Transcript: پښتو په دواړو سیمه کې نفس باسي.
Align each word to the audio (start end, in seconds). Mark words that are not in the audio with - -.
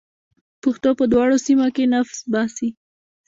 پښتو 0.61 0.89
په 0.99 1.05
دواړو 1.11 1.37
سیمه 1.45 1.67
کې 1.75 1.83
نفس 1.93 2.17
باسي. 2.31 2.69